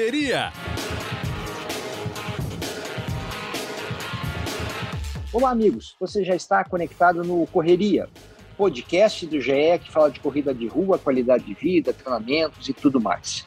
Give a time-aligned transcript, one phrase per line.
[0.00, 0.50] Correria.
[5.30, 5.94] Olá, amigos.
[6.00, 8.08] Você já está conectado no Correria,
[8.56, 12.98] podcast do GE que fala de corrida de rua, qualidade de vida, treinamentos e tudo
[12.98, 13.44] mais.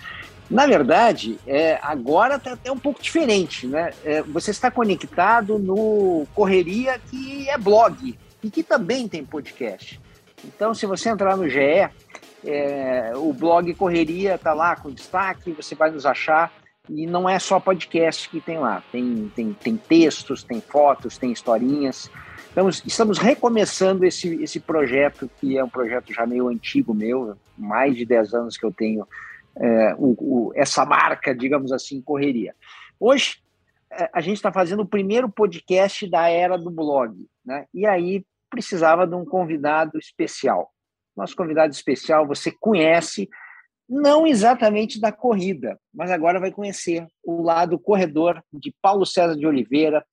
[0.48, 3.92] Na verdade, é, agora está até um pouco diferente, né?
[4.06, 10.00] É, você está conectado no Correria, que é blog e que também tem podcast.
[10.46, 11.90] Então, se você entrar no GE,
[12.46, 16.52] é, o blog Correria está lá com destaque, você vai nos achar.
[16.90, 21.32] E não é só podcast que tem lá, tem, tem, tem textos, tem fotos, tem
[21.32, 22.12] historinhas.
[22.52, 27.96] Então, estamos recomeçando esse, esse projeto, que é um projeto já meio antigo meu, mais
[27.96, 29.08] de 10 anos que eu tenho
[29.56, 32.54] é, o, o, essa marca, digamos assim, correria.
[33.00, 33.38] Hoje,
[33.92, 37.66] é, a gente está fazendo o primeiro podcast da era do blog, né?
[37.74, 40.73] E aí precisava de um convidado especial.
[41.16, 43.30] Nosso convidado especial você conhece,
[43.88, 49.46] não exatamente da corrida, mas agora vai conhecer o lado corredor de Paulo César de
[49.46, 50.06] Oliveira,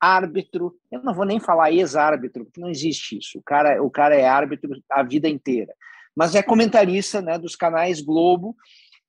[0.00, 0.74] árbitro.
[0.90, 3.38] Eu não vou nem falar ex-árbitro, porque não existe isso.
[3.38, 5.74] O cara, o cara é árbitro a vida inteira,
[6.14, 8.56] mas é comentarista né, dos canais Globo.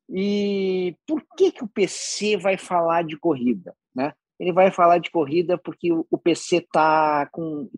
[0.10, 3.76] E por que, que o PC vai falar de corrida?
[3.94, 4.14] Né?
[4.40, 7.30] Ele vai falar de corrida porque o PC está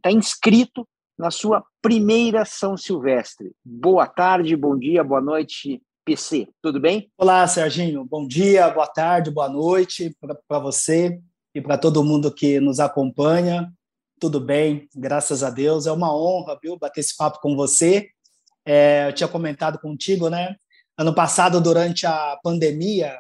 [0.02, 0.88] tá inscrito
[1.20, 3.52] na sua primeira São Silvestre.
[3.64, 6.48] Boa tarde, bom dia, boa noite, PC.
[6.62, 7.12] Tudo bem?
[7.18, 8.06] Olá, Serginho.
[8.06, 10.16] Bom dia, boa tarde, boa noite
[10.48, 11.20] para você
[11.54, 13.70] e para todo mundo que nos acompanha.
[14.18, 15.86] Tudo bem, graças a Deus.
[15.86, 18.08] É uma honra, viu, bater esse papo com você.
[18.66, 20.56] É, eu tinha comentado contigo, né?
[20.98, 23.20] Ano passado, durante a pandemia,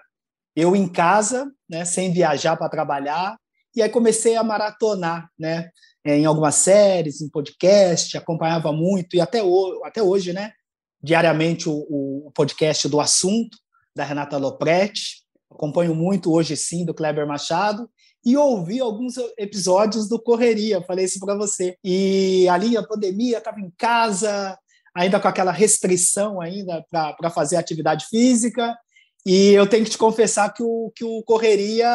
[0.55, 3.37] eu em casa, né, sem viajar para trabalhar,
[3.79, 5.69] e aí comecei a maratonar, né?
[6.05, 10.51] Em algumas séries, em podcast, acompanhava muito, e até, o, até hoje, né?
[11.01, 13.57] Diariamente o, o podcast do assunto,
[13.95, 15.23] da Renata Lopretti.
[15.51, 17.89] Acompanho muito hoje sim do Kleber Machado
[18.23, 21.77] e ouvi alguns episódios do Correria, falei isso para você.
[21.83, 24.57] E ali a pandemia, estava em casa,
[24.93, 28.77] ainda com aquela restrição ainda para fazer atividade física,
[29.25, 31.87] e eu tenho que te confessar que o, que o Correria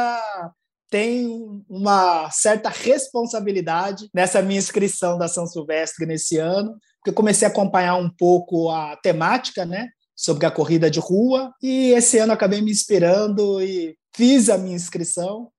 [0.90, 1.26] tem
[1.68, 7.50] uma certa responsabilidade nessa minha inscrição da São Silvestre nesse ano, porque eu comecei a
[7.50, 12.60] acompanhar um pouco a temática, né, sobre a corrida de rua, e esse ano acabei
[12.60, 15.50] me inspirando e fiz a minha inscrição,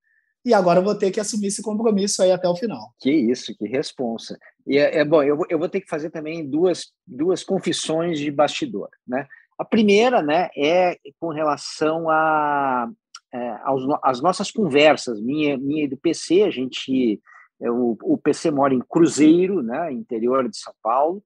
[0.46, 2.94] e agora vou ter que assumir esse compromisso aí até o final.
[3.00, 4.38] Que isso, que responsa.
[4.66, 8.30] E é, é bom, eu, eu vou ter que fazer também duas, duas confissões de
[8.30, 9.28] bastidor, né?
[9.58, 12.88] A primeira, né, é com relação a,
[13.36, 17.20] é, aos, às nossas conversas, minha, minha e do PC, a gente,
[17.62, 21.22] é, o, o PC mora em Cruzeiro, né, interior de São Paulo,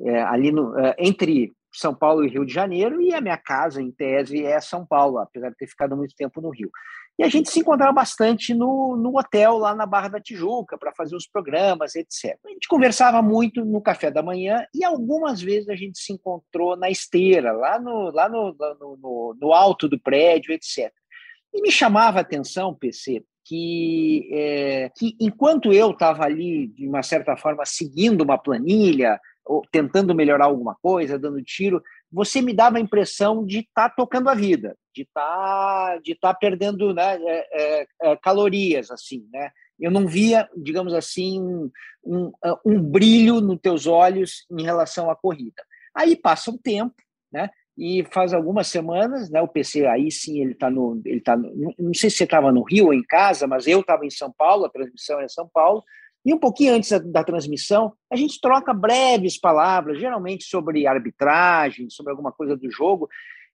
[0.00, 3.82] é, ali no, é, entre São Paulo e Rio de Janeiro, e a minha casa,
[3.82, 6.70] em tese, é São Paulo, apesar de ter ficado muito tempo no Rio.
[7.18, 10.94] E a gente se encontrava bastante no, no hotel lá na Barra da Tijuca para
[10.94, 12.38] fazer os programas, etc.
[12.46, 16.74] A gente conversava muito no café da manhã e algumas vezes a gente se encontrou
[16.74, 20.90] na esteira, lá no, lá no, no, no, no alto do prédio, etc.
[21.52, 27.02] E me chamava a atenção, PC, que, é, que enquanto eu estava ali, de uma
[27.02, 32.76] certa forma, seguindo uma planilha, ou tentando melhorar alguma coisa, dando tiro, você me dava
[32.76, 37.18] a impressão de estar tá tocando a vida, de estar tá, de tá perdendo né,
[37.22, 39.50] é, é, é, calorias, assim, né?
[39.80, 41.70] Eu não via, digamos assim, um,
[42.04, 42.32] um,
[42.64, 45.64] um, brilho nos teus olhos em relação à corrida.
[45.94, 46.94] Aí passa o tempo,
[47.32, 47.50] né?
[47.76, 49.40] E faz algumas semanas, né?
[49.40, 52.52] O PC aí sim ele está no, ele tá no, não sei se você estava
[52.52, 55.48] no Rio ou em casa, mas eu estava em São Paulo, a transmissão é São
[55.52, 55.82] Paulo.
[56.24, 61.90] E um pouquinho antes da, da, transmissão, a gente troca breves palavras, geralmente sobre arbitragem,
[61.90, 63.08] sobre alguma coisa do jogo.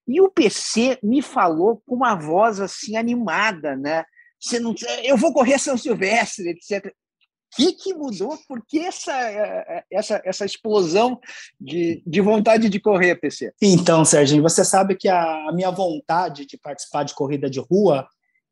[0.07, 4.05] E o PC me falou com uma voz assim animada, né?
[4.41, 6.93] Você não, eu vou correr São Silvestre, etc.
[7.55, 8.37] Que, que mudou?
[8.47, 9.13] Por que essa,
[9.91, 11.19] essa, essa explosão
[11.61, 13.53] de, de vontade de correr, PC?
[13.61, 18.07] Então, Serginho, você sabe que a, a minha vontade de participar de corrida de rua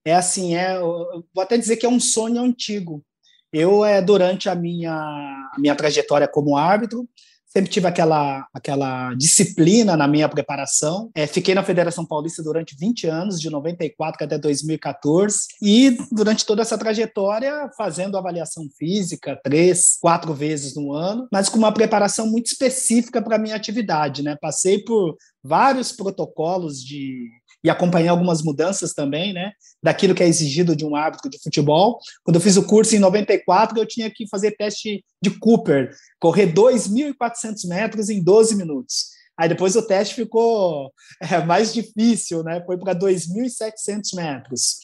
[0.05, 3.05] é assim, é, vou até dizer que é um sonho antigo.
[3.53, 7.09] Eu, é, durante a minha, a minha trajetória como árbitro,
[7.57, 11.11] sempre tive aquela, aquela disciplina na minha preparação.
[11.15, 16.61] É, fiquei na Federação Paulista durante 20 anos, de 94 até 2014, e durante toda
[16.61, 22.49] essa trajetória fazendo avaliação física três, quatro vezes no ano, mas com uma preparação muito
[22.49, 24.23] específica para a minha atividade.
[24.23, 24.37] Né?
[24.39, 27.31] Passei por vários protocolos de
[27.67, 29.51] e acompanhei algumas mudanças também, né,
[29.83, 31.99] daquilo que é exigido de um árbitro de futebol.
[32.23, 35.91] Quando eu fiz o curso em 94, eu tinha que fazer teste de Cooper,
[36.21, 39.07] correr 2.400 metros em 12 minutos.
[39.37, 42.63] Aí depois o teste ficou é, mais difícil, né?
[42.65, 44.77] Foi para 2.700 metros.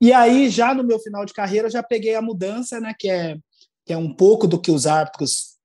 [0.00, 2.94] E aí, já no meu final de carreira, eu já peguei a mudança, né?
[2.96, 3.36] Que é,
[3.84, 5.56] que é um pouco do que os árbitros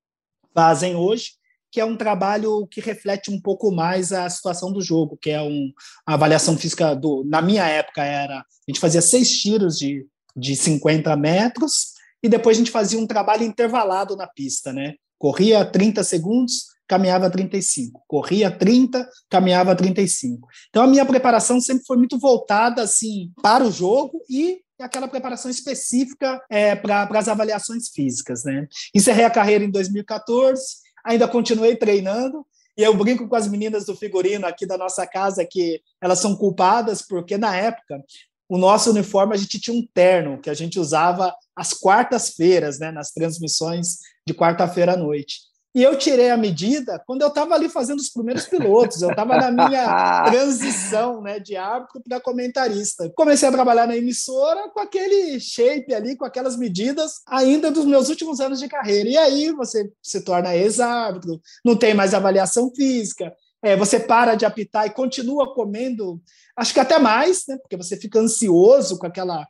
[0.52, 1.34] fazem hoje,
[1.76, 5.42] que é um trabalho que reflete um pouco mais a situação do jogo, que é
[5.42, 5.74] um,
[6.06, 7.26] a avaliação física do.
[7.26, 8.38] Na minha época era.
[8.38, 11.88] A gente fazia seis tiros de, de 50 metros
[12.24, 14.94] e depois a gente fazia um trabalho intervalado na pista, né?
[15.20, 18.06] Corria 30 segundos, caminhava 35.
[18.08, 20.48] Corria 30, caminhava 35.
[20.70, 25.52] Então a minha preparação sempre foi muito voltada assim para o jogo e aquela preparação
[25.52, 28.66] específica é, para as avaliações físicas, né?
[28.96, 32.46] Encerrei a carreira em 2014 ainda continuei treinando.
[32.78, 36.36] E eu brinco com as meninas do figurino aqui da nossa casa que elas são
[36.36, 38.04] culpadas porque na época
[38.50, 42.92] o nosso uniforme a gente tinha um terno que a gente usava às quartas-feiras, né,
[42.92, 45.40] nas transmissões de quarta-feira à noite.
[45.76, 49.36] E eu tirei a medida quando eu estava ali fazendo os primeiros pilotos, eu estava
[49.36, 53.12] na minha transição né, de árbitro para comentarista.
[53.14, 58.08] Comecei a trabalhar na emissora com aquele shape ali, com aquelas medidas, ainda dos meus
[58.08, 59.10] últimos anos de carreira.
[59.10, 64.46] E aí você se torna ex-árbitro, não tem mais avaliação física, é, você para de
[64.46, 66.22] apitar e continua comendo,
[66.56, 69.46] acho que até mais, né, porque você fica ansioso com aquela.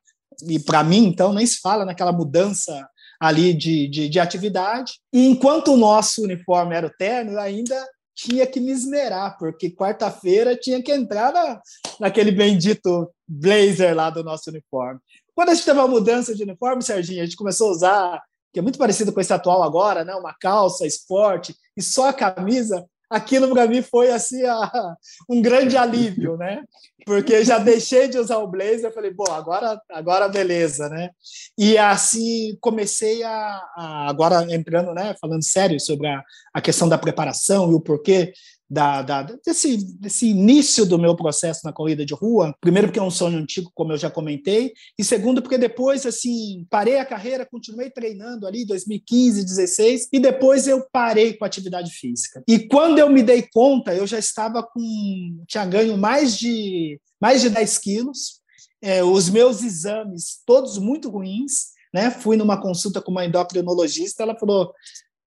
[0.48, 2.90] E para mim, então, nem se fala naquela mudança
[3.20, 4.94] ali de, de, de atividade.
[5.14, 7.76] E enquanto o nosso uniforme era o terno, ainda
[8.16, 11.62] tinha que me esmerar, porque quarta-feira tinha que entrar na,
[12.00, 15.00] naquele bendito blazer lá do nosso uniforme.
[15.36, 18.24] Quando a gente teve a mudança de uniforme, Serginho, a gente começou a usar,
[18.54, 20.16] que é muito parecido com esse atual agora, né?
[20.16, 22.86] uma calça, esporte, e só a camisa,
[23.16, 24.96] aquilo para mim foi assim a,
[25.30, 26.64] um grande alívio, né?
[27.06, 31.12] Porque já deixei de usar o blazer, falei, bom, agora, agora beleza, né?
[31.58, 36.24] E assim comecei a, a agora entrando, né, falando sério sobre a,
[36.54, 38.34] a questão da preparação e o porquê
[38.70, 42.56] da, da, desse, desse início do meu processo na corrida de rua.
[42.60, 46.66] Primeiro, porque é um sonho antigo, como eu já comentei, e segundo, porque depois, assim,
[46.70, 51.92] parei a carreira, continuei treinando ali 2015, 16, e depois eu parei com a atividade
[51.92, 52.44] física.
[52.48, 55.44] E quando eu me dei conta, eu já estava com.
[55.48, 58.42] tinha ganho mais de, mais de 10 quilos,
[58.82, 61.76] é, os meus exames todos muito ruins.
[61.94, 62.12] Né?
[62.12, 64.74] Fui numa consulta com uma endocrinologista, ela falou: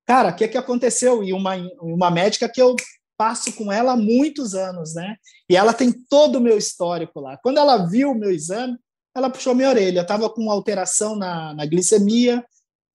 [0.07, 1.23] Cara, o que, que aconteceu?
[1.23, 2.75] E uma, uma médica que eu
[3.19, 5.17] passo com ela há muitos anos, né?
[5.51, 7.37] E ela tem todo o meu histórico lá.
[7.37, 8.79] Quando ela viu o meu exame,
[9.15, 9.99] ela puxou minha orelha.
[9.99, 12.45] Eu estava com alteração na, na glicemia,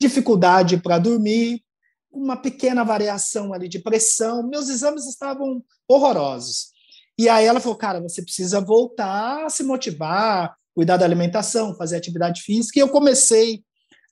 [0.02, 1.62] dificuldade para dormir,
[2.10, 4.48] uma pequena variação ali de pressão.
[4.48, 6.72] Meus exames estavam horrorosos.
[7.20, 11.98] E aí ela falou, cara, você precisa voltar a se motivar, cuidar da alimentação, fazer
[11.98, 12.80] atividade física.
[12.80, 13.62] E eu comecei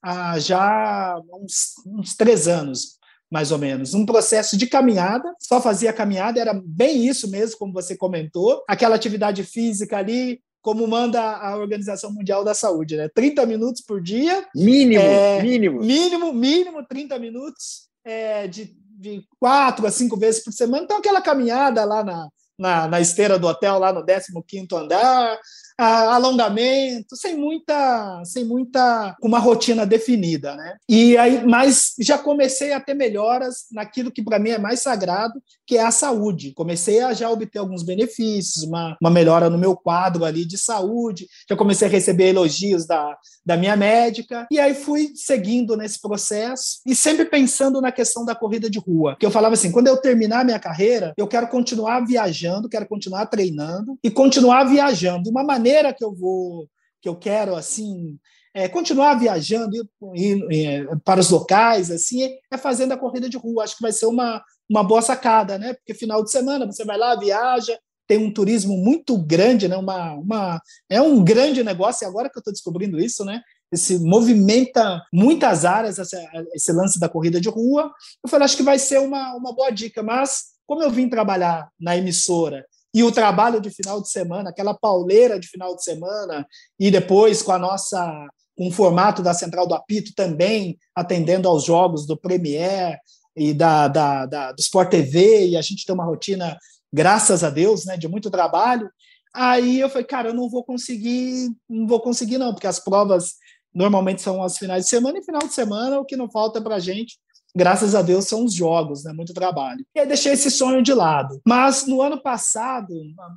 [0.03, 2.99] a, já uns, uns três anos
[3.31, 7.71] mais ou menos, um processo de caminhada, só fazia caminhada, era bem isso mesmo, como
[7.71, 13.09] você comentou, aquela atividade física ali, como manda a Organização Mundial da Saúde, né?
[13.15, 14.45] 30 minutos por dia.
[14.53, 15.79] Mínimo, é, mínimo.
[15.79, 20.83] Mínimo, mínimo 30 minutos é, de, de quatro a cinco vezes por semana.
[20.83, 22.27] Então, aquela caminhada lá na,
[22.59, 25.39] na, na esteira do hotel, lá no 15º andar,
[25.85, 30.77] alongamento, sem muita, sem muita, uma rotina definida, né?
[30.87, 35.41] E aí, mas já comecei a ter melhoras naquilo que para mim é mais sagrado,
[35.65, 36.53] que é a saúde.
[36.53, 41.27] Comecei a já obter alguns benefícios, uma, uma melhora no meu quadro ali de saúde,
[41.49, 46.79] já comecei a receber elogios da, da minha médica, e aí fui seguindo nesse processo
[46.85, 49.97] e sempre pensando na questão da corrida de rua, que eu falava assim, quando eu
[49.97, 55.43] terminar minha carreira, eu quero continuar viajando, quero continuar treinando e continuar viajando de uma
[55.43, 56.67] maneira maneira que eu vou,
[57.01, 58.19] que eu quero assim
[58.53, 59.75] é, continuar viajando
[60.13, 63.63] ir, é, para os locais assim é fazendo a corrida de rua.
[63.63, 65.73] Acho que vai ser uma, uma boa sacada, né?
[65.73, 69.77] Porque final de semana você vai lá, viaja, tem um turismo muito grande, né?
[69.77, 72.05] Uma, uma é um grande negócio.
[72.05, 73.41] E agora que eu estou descobrindo isso, né?
[73.71, 76.17] Esse movimenta muitas áreas esse,
[76.53, 77.89] esse lance da corrida de rua.
[78.21, 80.03] Eu falei, acho que vai ser uma, uma boa dica.
[80.03, 84.73] Mas como eu vim trabalhar na emissora e o trabalho de final de semana, aquela
[84.73, 86.45] pauleira de final de semana,
[86.79, 91.63] e depois com a nossa com o formato da Central do Apito também atendendo aos
[91.63, 92.99] jogos do Premier
[93.35, 96.57] e da, da, da, do Sport TV, e a gente tem uma rotina,
[96.93, 98.91] graças a Deus, né, de muito trabalho.
[99.33, 103.35] Aí eu falei, cara, eu não vou conseguir, não vou conseguir, não, porque as provas
[103.73, 106.75] normalmente são aos finais de semana, e final de semana o que não falta para
[106.75, 107.17] a gente
[107.55, 109.13] graças a Deus, são os jogos, né?
[109.13, 109.85] Muito trabalho.
[109.95, 111.41] E aí deixei esse sonho de lado.
[111.45, 112.93] Mas no ano passado,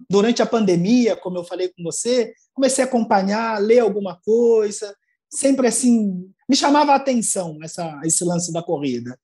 [0.09, 4.95] durante a pandemia, como eu falei com você, comecei a acompanhar, ler alguma coisa,
[5.31, 9.19] sempre assim, me chamava a atenção essa, esse lance da corrida.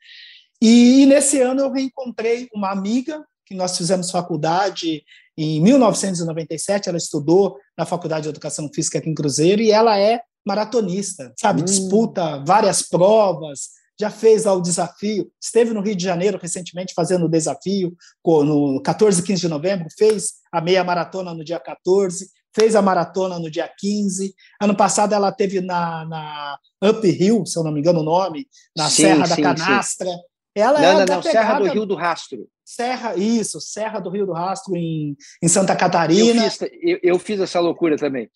[0.61, 5.03] E, e nesse ano eu reencontrei uma amiga que nós fizemos faculdade
[5.37, 6.89] em 1997.
[6.89, 11.63] Ela estudou na Faculdade de Educação Física aqui em Cruzeiro e ela é maratonista, sabe?
[11.63, 11.65] Hum.
[11.65, 13.71] Disputa várias provas,
[14.01, 18.81] já fez lá o desafio, esteve no Rio de Janeiro recentemente fazendo o desafio, no
[18.83, 23.39] 14 e 15 de novembro, fez a meia maratona no dia 14, fez a maratona
[23.39, 24.35] no dia 15.
[24.59, 28.49] Ano passado ela teve na, na Up Hill, se eu não me engano o nome,
[28.75, 30.09] na sim, Serra sim, da Canastra.
[30.09, 30.21] Sim.
[30.55, 32.49] Ela não, é não, não, Serra do Rio do Rastro.
[32.65, 36.45] Serra, isso, Serra do Rio do Rastro, em, em Santa Catarina.
[36.45, 38.31] Eu fiz, eu, eu fiz essa loucura também.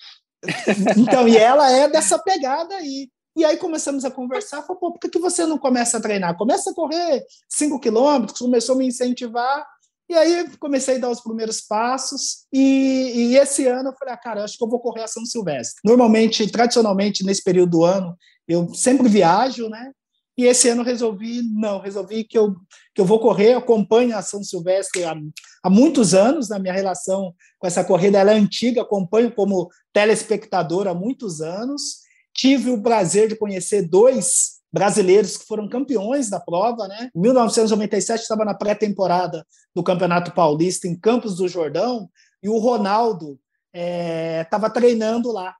[0.98, 3.08] Então, e ela é dessa pegada aí.
[3.36, 6.36] E aí começamos a conversar, falou, pô, por que, que você não começa a treinar?
[6.36, 9.66] Começa a correr 5 quilômetros, começou a me incentivar,
[10.08, 14.18] e aí comecei a dar os primeiros passos, e, e esse ano eu falei, ah,
[14.18, 15.80] cara, acho que eu vou correr a São Silvestre.
[15.84, 19.90] Normalmente, tradicionalmente, nesse período do ano, eu sempre viajo, né?
[20.36, 22.54] E esse ano resolvi, não, resolvi que eu,
[22.92, 25.14] que eu vou correr, acompanho a São Silvestre há,
[25.62, 30.88] há muitos anos, na minha relação com essa corrida, ela é antiga, acompanho como telespectador
[30.88, 32.03] há muitos anos.
[32.34, 37.08] Tive o prazer de conhecer dois brasileiros que foram campeões da prova, né?
[37.14, 42.10] Em 1997 estava na pré-temporada do Campeonato Paulista em Campos do Jordão
[42.42, 43.38] e o Ronaldo
[43.72, 45.54] estava é, treinando lá.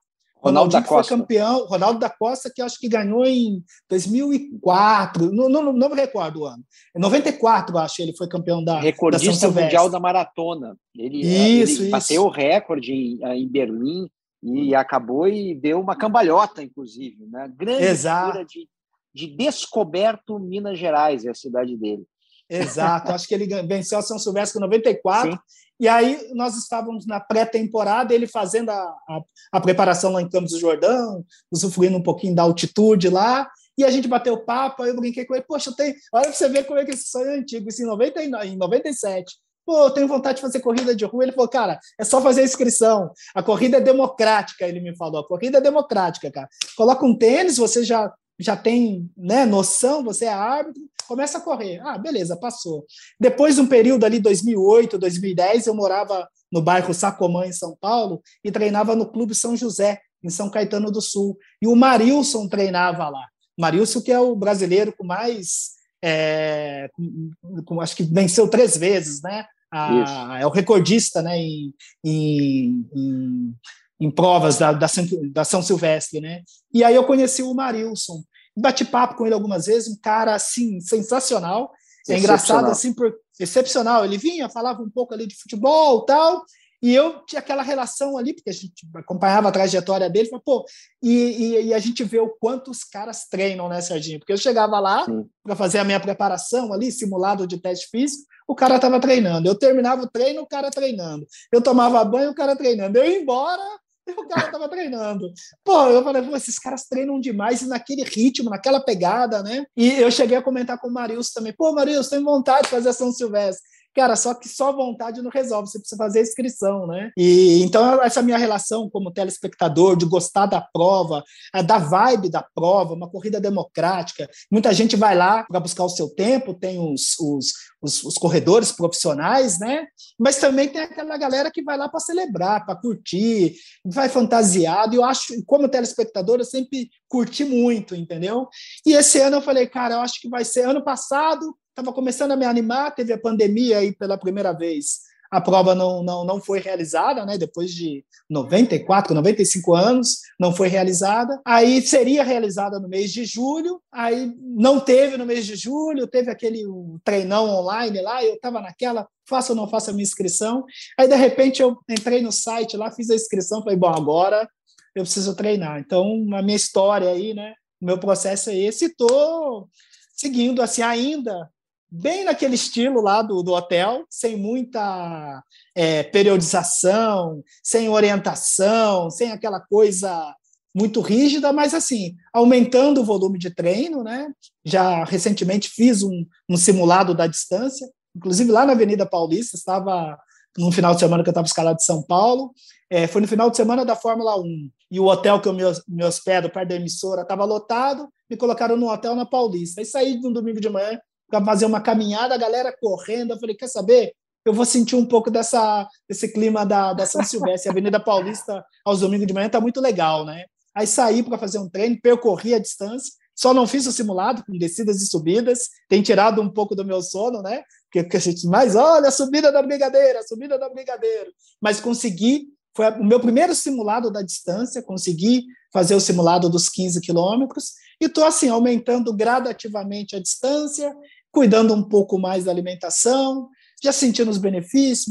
[0.45, 1.09] Ronaldo da Costa.
[1.09, 5.95] foi campeão, Ronaldo da Costa, que acho que ganhou em 2004, não, não, não me
[5.95, 6.63] recordo o ano.
[6.95, 10.77] Em 94, acho, ele foi campeão da Recordista da mundial da maratona.
[10.95, 14.07] Ele, isso, ele bateu o recorde em, em Berlim
[14.45, 17.25] e acabou e deu uma cambalhota, inclusive.
[17.25, 17.51] Né?
[17.57, 18.45] Grande Exato.
[18.45, 18.69] de,
[19.13, 22.05] de descoberto Minas Gerais, é a cidade dele.
[22.47, 25.31] Exato, acho que ele venceu a São Silvestre em 94.
[25.31, 25.39] Sim.
[25.79, 29.21] E aí nós estávamos na pré-temporada, ele fazendo a, a,
[29.53, 33.89] a, preparação lá em Campos do Jordão, usufruindo um pouquinho da altitude lá, e a
[33.89, 36.79] gente bateu papo, aí eu brinquei com ele, poxa, tenho, olha para você ver como
[36.79, 39.35] é que esse sonho é antigo, isso em, 90, em 97.
[39.65, 41.23] Pô, eu tenho vontade de fazer corrida de rua.
[41.23, 43.11] Ele falou, cara, é só fazer a inscrição.
[43.33, 45.21] A corrida é democrática, ele me falou.
[45.21, 46.47] A corrida é democrática, cara.
[46.77, 51.79] Coloca um tênis, você já já tem né, noção, você é árbitro, começa a correr.
[51.83, 52.85] Ah, beleza, passou.
[53.19, 58.21] Depois de um período ali, 2008, 2010, eu morava no bairro Sacomã, em São Paulo,
[58.43, 61.37] e treinava no Clube São José, em São Caetano do Sul.
[61.61, 63.25] E o Marilson treinava lá.
[63.57, 65.75] Marilson, que é o brasileiro com mais.
[66.03, 69.45] É, com, com, acho que venceu três vezes, né?
[69.75, 73.55] A, é o recordista né, em, em, em
[73.99, 74.87] em provas da, da,
[75.31, 76.41] da, São Silvestre, né?
[76.73, 78.23] E aí eu conheci o Marilson,
[78.55, 81.71] bati papo com ele algumas vezes, um cara assim sensacional,
[82.09, 84.05] é engraçado assim por excepcional.
[84.05, 86.43] Ele vinha, falava um pouco ali de futebol, tal,
[86.81, 90.65] e eu tinha aquela relação ali, porque a gente acompanhava a trajetória dele, falava, pô,
[91.01, 94.19] e, e, e, a gente vê o quanto os caras treinam, né, Serginho?
[94.19, 95.05] Porque eu chegava lá
[95.43, 99.47] para fazer a minha preparação ali, simulado de teste físico, o cara estava treinando.
[99.47, 101.25] Eu terminava o treino, o cara treinando.
[101.51, 102.97] Eu tomava banho, o cara treinando.
[102.97, 103.63] Eu ia embora,
[104.17, 105.31] o cara tava treinando.
[105.63, 109.65] Pô, eu falei, pô, esses caras treinam demais e naquele ritmo, naquela pegada, né?
[109.75, 111.53] E eu cheguei a comentar com o Marius também.
[111.53, 113.63] Pô, Marius, tenho vontade de fazer a São Silvestre.
[113.95, 117.11] Cara, só que só vontade não resolve, você precisa fazer a inscrição, né?
[117.17, 121.23] E então essa minha relação como telespectador de gostar da prova,
[121.65, 124.29] da vibe da prova, uma corrida democrática.
[124.51, 128.69] Muita gente vai lá para buscar o seu tempo, tem os, os, os, os, corredores
[128.69, 129.87] profissionais, né?
[130.19, 134.93] Mas também tem aquela galera que vai lá para celebrar, para curtir, vai fantasiado.
[134.93, 138.49] E eu acho, como telespectador, eu sempre curti muito, entendeu?
[138.85, 142.31] E esse ano eu falei, cara, eu acho que vai ser ano passado estava começando
[142.31, 145.01] a me animar, teve a pandemia aí pela primeira vez.
[145.29, 147.37] A prova não, não, não foi realizada, né?
[147.37, 151.41] Depois de 94, 95 anos, não foi realizada.
[151.43, 156.31] Aí seria realizada no mês de julho, aí não teve no mês de julho, teve
[156.31, 156.63] aquele
[157.03, 160.63] treinão online lá, eu estava naquela, faço ou não faço a minha inscrição.
[160.97, 164.47] Aí, de repente, eu entrei no site lá, fiz a inscrição, falei, bom, agora
[164.95, 165.79] eu preciso treinar.
[165.79, 167.53] Então, a minha história aí, né?
[167.81, 169.67] O meu processo é esse, estou
[170.15, 171.49] seguindo assim ainda
[171.95, 179.59] bem naquele estilo lá do, do hotel, sem muita é, periodização, sem orientação, sem aquela
[179.59, 180.35] coisa
[180.73, 184.27] muito rígida, mas assim, aumentando o volume de treino, né?
[184.63, 190.17] Já recentemente fiz um, um simulado da distância, inclusive lá na Avenida Paulista, estava
[190.57, 192.51] no final de semana que eu estava escalado de São Paulo,
[192.89, 195.63] é, foi no final de semana da Fórmula 1, e o hotel que eu me,
[195.87, 199.81] me hospedo, perto da emissora, estava lotado, me colocaram no hotel na Paulista.
[199.81, 200.99] E saí no domingo de manhã,
[201.45, 203.31] fazer uma caminhada, a galera correndo.
[203.31, 204.13] Eu falei, quer saber?
[204.45, 207.69] Eu vou sentir um pouco dessa, desse clima da, da São Silvestre.
[207.69, 210.45] A Avenida Paulista, aos domingos de manhã, está muito legal, né?
[210.75, 214.57] Aí saí para fazer um treino, percorri a distância, Só não fiz o simulado com
[214.57, 217.63] descidas e subidas, tem tirado um pouco do meu sono, né?
[217.91, 221.31] Porque a gente mais olha a subida da brigadeira, a subida da brigadeiro.
[221.61, 226.99] Mas consegui, foi o meu primeiro simulado da distância, consegui fazer o simulado dos 15
[226.99, 230.93] quilômetros e estou assim aumentando gradativamente a distância,
[231.31, 233.49] cuidando um pouco mais da alimentação,
[233.81, 235.07] já sentindo os benefícios,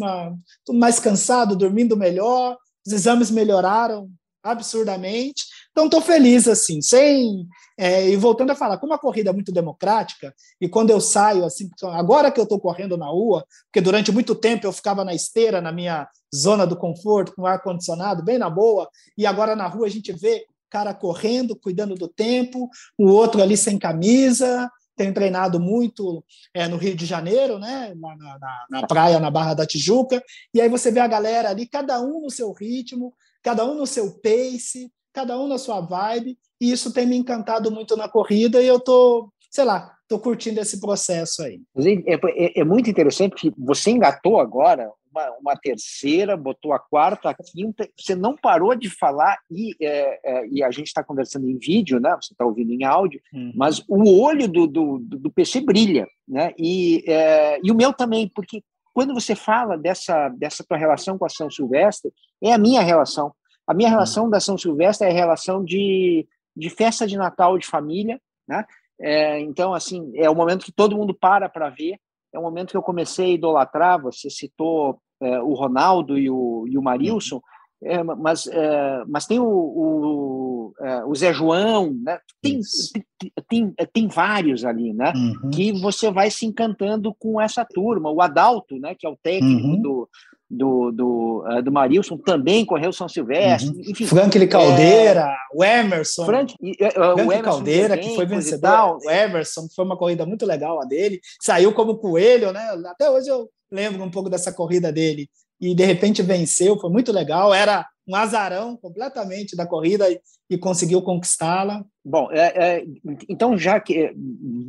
[0.70, 2.56] mais cansado, dormindo melhor,
[2.86, 4.10] os exames melhoraram
[4.42, 5.44] absurdamente.
[5.74, 7.48] Então, estou feliz, assim, sem.
[7.76, 11.44] É, e voltando a falar, como a corrida é muito democrática, e quando eu saio,
[11.44, 15.12] assim, agora que eu estou correndo na rua, porque durante muito tempo eu ficava na
[15.12, 18.88] esteira, na minha zona do conforto, com ar-condicionado, bem na boa,
[19.18, 23.56] e agora na rua a gente vê cara correndo, cuidando do tempo, o outro ali
[23.56, 29.18] sem camisa, tenho treinado muito é, no Rio de Janeiro, né, na, na, na, praia,
[29.18, 32.52] na Barra da Tijuca, e aí você vê a galera ali, cada um no seu
[32.52, 33.12] ritmo,
[33.42, 37.70] cada um no seu pace, cada um na sua vibe, e isso tem me encantado
[37.70, 41.60] muito na corrida e eu tô, sei lá, tô curtindo esse processo aí.
[42.06, 47.30] É, é, é muito interessante que você engatou agora uma, uma, terceira, botou a quarta,
[47.30, 51.48] a quinta, você não parou de falar e, é, é, e a gente está conversando
[51.48, 52.16] em vídeo, né?
[52.20, 53.52] Você está ouvindo em áudio, uhum.
[53.54, 56.52] mas o olho do, do, do, PC brilha, né?
[56.58, 58.60] E, é, e o meu também, porque
[58.92, 63.32] quando você fala dessa, dessa tua relação com a São Silvestre, é a minha relação.
[63.66, 63.94] A minha uhum.
[63.94, 68.64] relação da São Silvestre é a relação de, de festa de Natal de família, né?
[69.00, 71.98] É, então, assim, é o momento que todo mundo para para ver,
[72.32, 74.00] é o momento que eu comecei a idolatrar.
[74.02, 77.40] Você citou é, o Ronaldo e o, e o Marilson,
[77.82, 82.18] é, mas, é, mas tem o, o, é, o, Zé João, né?
[82.40, 82.60] tem,
[82.92, 83.04] tem,
[83.48, 85.12] tem, tem, vários ali, né?
[85.14, 85.50] Uhum.
[85.50, 88.10] que você vai se encantando com essa turma.
[88.10, 88.94] O Adalto, né?
[88.94, 89.82] que é o técnico uhum.
[89.82, 90.08] do,
[90.54, 93.70] do, do, uh, do Marilson, também correu São Silvestre.
[93.70, 93.82] Uhum.
[93.88, 95.36] Enfim, Franklin Caldeira, é...
[95.54, 96.24] o Emerson.
[96.24, 98.98] Frank, uh, o Emerson Caldeira, que foi vencedor.
[99.04, 101.20] O Emerson, foi uma corrida muito legal a dele.
[101.40, 102.62] Saiu como coelho, né?
[102.86, 105.28] Até hoje eu lembro um pouco dessa corrida dele.
[105.60, 107.52] E de repente venceu, foi muito legal.
[107.52, 111.84] Era um azarão completamente da corrida e, e conseguiu conquistá-la.
[112.04, 112.84] Bom, é, é,
[113.28, 114.14] então já que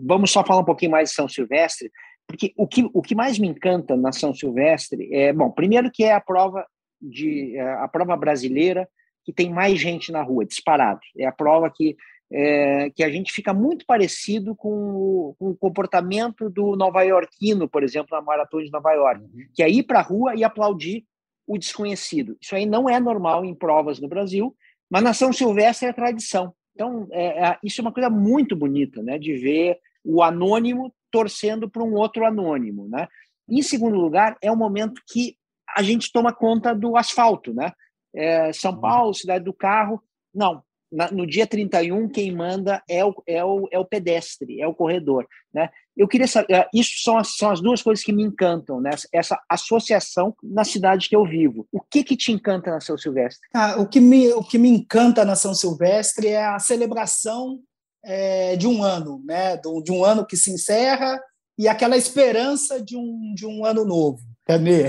[0.06, 1.92] vamos só falar um pouquinho mais de São Silvestre.
[2.28, 6.04] Porque o que, o que mais me encanta na São Silvestre é, bom, primeiro que
[6.04, 6.66] é a prova
[7.02, 8.88] de é, a prova brasileira
[9.24, 11.02] que tem mais gente na rua, disparado.
[11.18, 11.96] É a prova que
[12.32, 17.84] é, que a gente fica muito parecido com o, com o, comportamento do nova-iorquino, por
[17.84, 19.46] exemplo, na maratona de Nova York, uhum.
[19.54, 21.06] que é ir para a rua e aplaudir
[21.48, 22.36] o desconhecido.
[22.42, 24.56] Isso aí não é normal em provas no Brasil,
[24.90, 26.54] mas na São Silvestre é tradição.
[26.74, 31.70] Então, é, é, isso é uma coisa muito bonita, né, de ver o anônimo torcendo
[31.70, 33.08] para um outro anônimo, né?
[33.48, 35.38] Em segundo lugar, é o momento que
[35.74, 37.72] a gente toma conta do asfalto, né?
[38.14, 38.78] É, São.
[38.78, 40.62] Paulo, cidade do carro, não.
[40.92, 44.74] Na, no dia 31, quem manda é o, é, o, é o pedestre, é o
[44.74, 45.26] corredor.
[45.54, 45.70] Né?
[45.96, 48.92] Eu queria saber, é, isso são as, são as duas coisas que me encantam, né?
[49.14, 51.66] essa associação na cidade que eu vivo.
[51.72, 53.48] O que, que te encanta na São Silvestre?
[53.54, 57.60] Ah, o, que me, o que me encanta na São Silvestre é a celebração
[58.06, 59.58] é, de um ano, né?
[59.58, 61.20] de um ano que se encerra
[61.58, 64.20] e aquela esperança de um, de um ano novo.
[64.48, 64.86] É meio,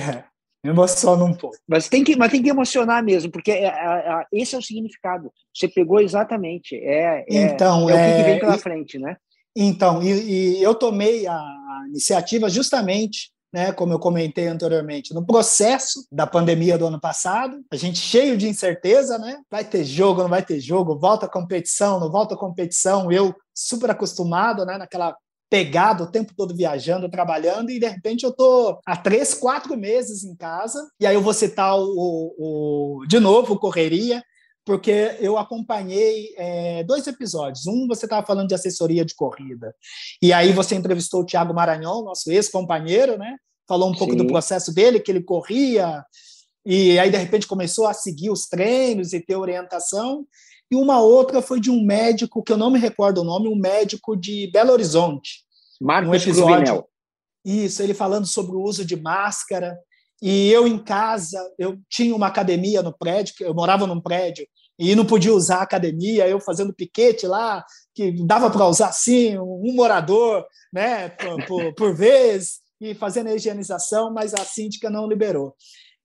[0.67, 1.57] me emociona um pouco.
[1.67, 4.63] Mas tem que, mas tem que emocionar mesmo, porque é, é, é, esse é o
[4.63, 5.33] significado.
[5.55, 6.75] Você pegou exatamente.
[6.77, 9.17] É, é então, é, o que, que vem pela frente, né?
[9.55, 11.41] Então, e, e eu tomei a
[11.89, 17.77] iniciativa justamente né, como eu comentei anteriormente, no processo da pandemia do ano passado, a
[17.77, 19.39] gente cheio de incerteza, né?
[19.51, 23.11] Vai ter jogo, não vai ter jogo, volta a competição, não volta a competição.
[23.11, 25.17] Eu super acostumado, né, naquela
[25.49, 30.23] pegada o tempo todo viajando, trabalhando, e de repente eu tô há três, quatro meses
[30.23, 34.23] em casa, e aí eu vou citar o, o de novo, o Correria,
[34.67, 37.67] porque eu acompanhei é, dois episódios.
[37.69, 39.73] Um, você estava falando de assessoria de corrida,
[40.21, 43.37] e aí você entrevistou o Thiago Maranhão, nosso ex-companheiro, né?
[43.69, 44.19] Falou um pouco Sim.
[44.19, 46.05] do processo dele, que ele corria,
[46.65, 50.27] e aí de repente começou a seguir os treinos e ter orientação.
[50.69, 53.57] E uma outra foi de um médico, que eu não me recordo o nome, um
[53.57, 55.45] médico de Belo Horizonte.
[55.81, 56.85] Marcos um episódio.
[57.45, 59.79] Isso, ele falando sobre o uso de máscara.
[60.23, 64.47] E eu em casa, eu tinha uma academia no prédio, eu morava num prédio
[64.79, 69.39] e não podia usar a academia, eu fazendo piquete lá, que dava para usar sim,
[69.39, 75.09] um morador, né, por, por, por vez, e fazendo a higienização, mas a síndica não
[75.09, 75.55] liberou.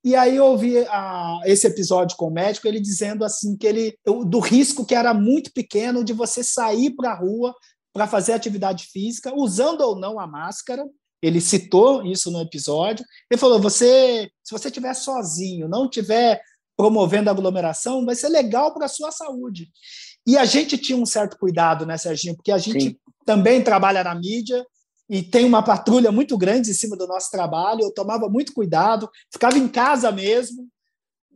[0.03, 3.95] E aí eu ouvi a, esse episódio com o médico, ele dizendo assim que ele
[4.05, 7.53] do risco que era muito pequeno de você sair para a rua
[7.93, 10.83] para fazer atividade física, usando ou não a máscara.
[11.21, 13.05] Ele citou isso no episódio.
[13.29, 16.41] Ele falou: você, se você estiver sozinho, não estiver
[16.75, 19.69] promovendo aglomeração, vai ser legal para a sua saúde.
[20.25, 22.35] E a gente tinha um certo cuidado, né, Serginho?
[22.35, 22.95] Porque a gente Sim.
[23.25, 24.65] também trabalha na mídia
[25.09, 27.81] e tem uma patrulha muito grande em cima do nosso trabalho.
[27.81, 30.67] Eu tomava muito cuidado, ficava em casa mesmo,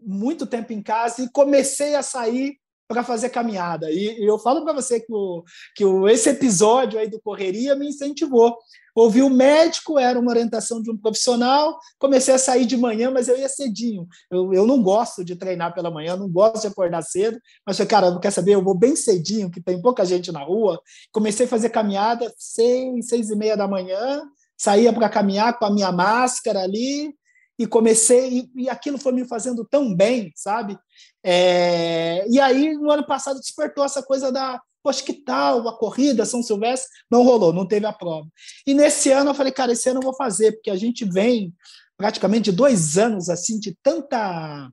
[0.01, 3.91] muito tempo em casa, e comecei a sair para fazer caminhada.
[3.91, 5.43] E, e eu falo para você que, o,
[5.75, 8.57] que o, esse episódio aí do Correria me incentivou.
[8.95, 13.27] Ouvi o médico, era uma orientação de um profissional, comecei a sair de manhã, mas
[13.27, 14.07] eu ia cedinho.
[14.31, 17.89] Eu, eu não gosto de treinar pela manhã, não gosto de acordar cedo, mas falei,
[17.89, 20.81] cara, não quer saber, eu vou bem cedinho, que tem pouca gente na rua.
[21.11, 24.23] Comecei a fazer caminhada seis, seis e meia da manhã,
[24.57, 27.13] saía para caminhar com a minha máscara ali,
[27.57, 30.77] e comecei, e, e, aquilo foi me fazendo tão bem, sabe?
[31.23, 36.27] É, e aí, no ano passado, despertou essa coisa da, poxa, que tal a corrida,
[36.27, 36.87] São Silvestre?
[37.09, 38.27] Não rolou, não teve a prova.
[38.67, 41.51] E nesse ano eu falei, cara, esse ano eu vou fazer, porque a gente vem
[41.97, 44.69] praticamente dois anos assim de tanta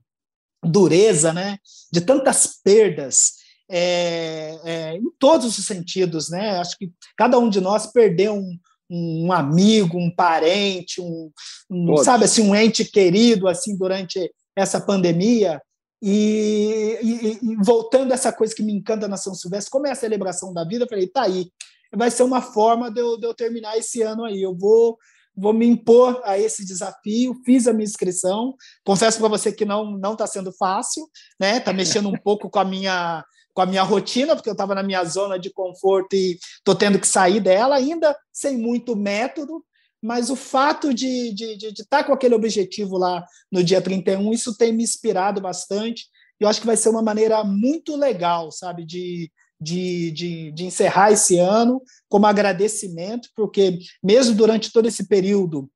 [0.63, 1.57] dureza, né?
[1.91, 3.41] De tantas perdas.
[3.67, 6.59] É, é, em todos os sentidos, né?
[6.59, 8.59] Acho que cada um de nós perdeu um,
[8.91, 11.31] um amigo, um parente, um,
[11.71, 15.59] um sabe assim, um ente querido assim durante essa pandemia.
[16.05, 19.91] E, e, e, voltando a essa coisa que me encanta na São Silvestre, como é
[19.91, 21.49] a celebração da vida, eu falei, tá aí,
[21.95, 24.41] vai ser uma forma de eu, de eu terminar esse ano aí.
[24.41, 24.97] Eu vou
[25.35, 28.53] vou me impor a esse desafio, fiz a minha inscrição.
[28.85, 31.07] Confesso para você que não não está sendo fácil,
[31.39, 31.57] né?
[31.57, 34.83] Está mexendo um pouco com a minha com a minha rotina, porque eu estava na
[34.83, 39.63] minha zona de conforto e estou tendo que sair dela, ainda sem muito método,
[40.03, 43.81] mas o fato de estar de, de, de tá com aquele objetivo lá no dia
[43.81, 46.07] 31, isso tem me inspirado bastante.
[46.39, 50.65] E eu acho que vai ser uma maneira muito legal, sabe, de, de, de, de
[50.65, 55.69] encerrar esse ano como agradecimento, porque mesmo durante todo esse período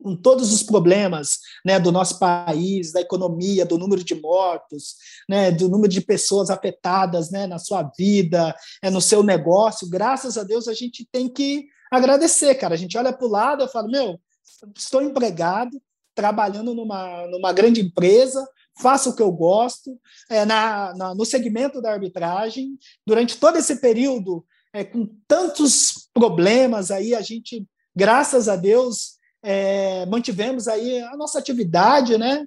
[0.00, 4.96] com todos os problemas né, do nosso país, da economia, do número de mortos,
[5.28, 10.36] né, do número de pessoas afetadas né, na sua vida, é, no seu negócio, graças
[10.36, 12.74] a Deus a gente tem que agradecer, cara.
[12.74, 14.20] A gente olha para o lado e fala, meu,
[14.76, 15.80] estou empregado,
[16.14, 18.46] trabalhando numa, numa grande empresa,
[18.80, 23.80] faço o que eu gosto, é, na, na, no segmento da arbitragem, durante todo esse
[23.80, 31.16] período, é, com tantos problemas aí, a gente, graças a Deus, é, mantivemos aí a
[31.16, 32.44] nossa atividade, né?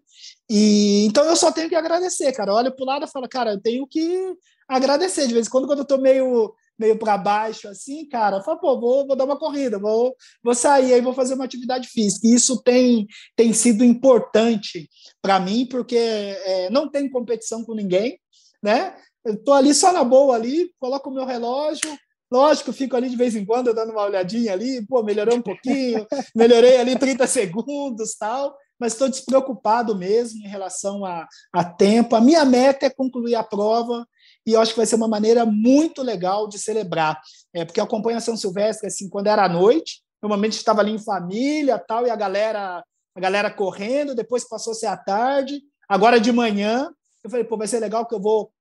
[0.50, 2.54] E então eu só tenho que agradecer, cara.
[2.54, 4.36] Olha para o lado e falo, cara, eu tenho que
[4.68, 5.28] agradecer.
[5.28, 8.80] De vez em quando, quando eu estou meio meio para baixo assim, cara, fala, pô,
[8.80, 12.28] vou, vou dar uma corrida, vou, vou sair aí, vou fazer uma atividade física.
[12.28, 14.90] E isso tem, tem sido importante
[15.22, 18.20] para mim, porque é, não tem competição com ninguém,
[18.62, 18.96] né?
[19.26, 21.98] Eu tô ali só na boa ali, coloco o meu relógio,
[22.30, 26.06] Lógico, fico ali de vez em quando dando uma olhadinha ali, pô, melhorou um pouquinho,
[26.36, 32.16] melhorei ali 30 segundos tal, mas estou despreocupado mesmo em relação a, a tempo.
[32.16, 34.06] A minha meta é concluir a prova
[34.48, 37.22] e eu acho que vai ser uma maneira muito legal de celebrar,
[37.54, 40.92] é, porque eu acompanho a São Silvestre assim, quando era à noite, normalmente estava ali
[40.92, 42.84] em família tal, e a galera,
[43.14, 46.90] a galera correndo, depois passou a ser à tarde, agora de manhã,
[47.24, 48.52] eu falei, pô, vai ser legal que eu vou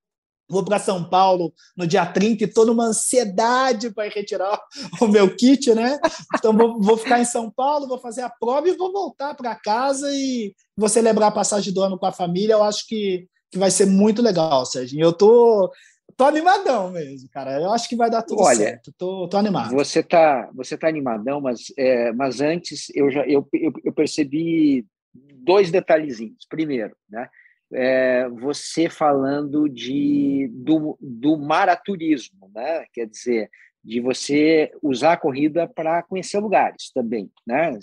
[0.49, 4.59] Vou para São Paulo no dia 30 e estou numa ansiedade para retirar
[5.01, 5.99] o meu kit, né?
[6.35, 9.55] Então vou, vou, ficar em São Paulo, vou fazer a prova e vou voltar para
[9.55, 12.53] casa e vou celebrar a passagem do ano com a família.
[12.53, 15.05] Eu acho que, que vai ser muito legal, Serginho.
[15.05, 15.71] Eu tô,
[16.15, 17.59] tô animadão mesmo, cara.
[17.59, 18.93] Eu acho que vai dar tudo Olha, certo.
[18.97, 19.71] Tô, tô animado.
[19.71, 24.85] Você tá, você tá animadão, mas, é, mas antes eu já eu, eu, eu percebi
[25.13, 26.45] dois detalhezinhos.
[26.49, 27.29] Primeiro, né?
[27.73, 32.85] é, você falando de, do, do maraturismo, né?
[32.93, 33.49] quer dizer,
[33.83, 37.29] de você usar a corrida para conhecer lugares também.
[37.45, 37.77] Né?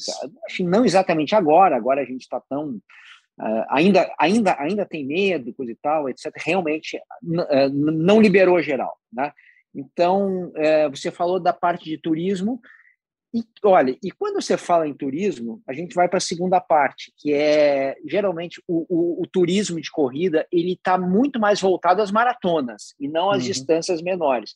[0.61, 2.79] Não exatamente agora, agora a gente está tão.
[3.39, 6.33] Uh, ainda, ainda, ainda tem medo, coisa e tal, etc.
[6.37, 8.97] Realmente uh, não liberou geral.
[9.13, 9.33] Né?
[9.75, 12.61] Então, uh, você falou da parte de turismo,
[13.35, 17.13] e olha, e quando você fala em turismo, a gente vai para a segunda parte,
[17.19, 22.13] que é geralmente o, o, o turismo de corrida ele está muito mais voltado às
[22.13, 23.49] maratonas e não às uhum.
[23.49, 24.55] distâncias menores.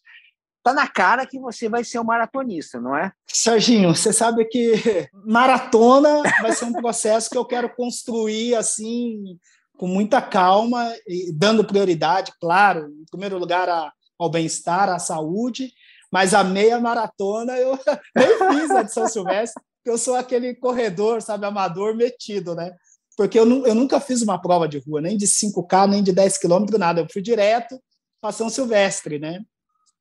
[0.68, 3.11] Tá na cara que você vai ser um maratonista, não é?
[3.26, 9.38] Serginho, você sabe que maratona vai ser um processo que eu quero construir assim
[9.78, 15.72] com muita calma e dando prioridade, claro, em primeiro lugar a, ao bem-estar, à saúde
[16.11, 17.78] mas a meia maratona eu
[18.16, 22.74] nem fiz a de São Silvestre, porque eu sou aquele corredor, sabe, amador metido, né?
[23.16, 26.38] Porque eu, eu nunca fiz uma prova de rua, nem de 5K, nem de 10
[26.38, 27.00] quilômetros, nada.
[27.00, 27.78] Eu fui direto
[28.20, 29.42] para São Silvestre, né?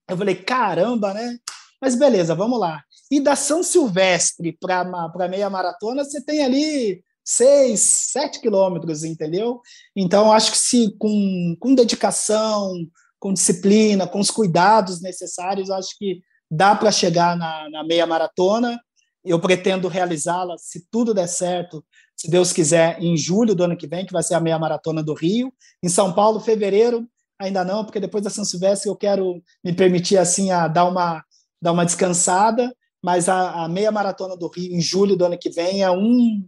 [0.09, 1.37] Eu falei, caramba, né?
[1.81, 2.83] Mas beleza, vamos lá.
[3.11, 9.61] E da São Silvestre para meia maratona, você tem ali 6, 7 quilômetros, entendeu?
[9.95, 12.73] Então, acho que se com, com dedicação,
[13.19, 18.79] com disciplina, com os cuidados necessários, acho que dá para chegar na, na meia maratona.
[19.23, 21.83] Eu pretendo realizá-la, se tudo der certo,
[22.15, 25.03] se Deus quiser, em julho do ano que vem, que vai ser a meia maratona
[25.03, 25.53] do Rio.
[25.83, 27.05] Em São Paulo, fevereiro,
[27.39, 31.23] ainda não, porque depois da São Silvestre eu quero me permitir assim a dar uma
[31.59, 32.71] dar uma descansada,
[33.01, 36.45] mas a, a meia maratona do Rio em julho do ano que vem é um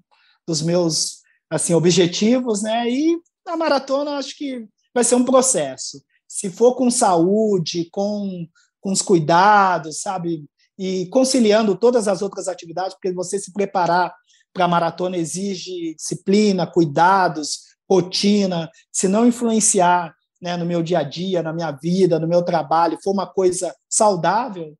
[0.47, 2.89] dos meus assim objetivos, né?
[2.89, 6.01] E a maratona acho que vai ser um processo.
[6.27, 8.47] Se for com saúde, com,
[8.79, 10.45] com os cuidados, sabe?
[10.77, 14.13] E conciliando todas as outras atividades, porque você se preparar
[14.53, 18.69] para a maratona exige disciplina, cuidados, rotina.
[18.91, 22.99] Se não influenciar né, no meu dia a dia, na minha vida, no meu trabalho,
[23.03, 24.75] for uma coisa saudável,